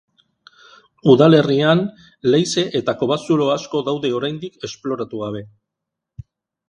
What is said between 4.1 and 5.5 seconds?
oraindik esploratu gabe.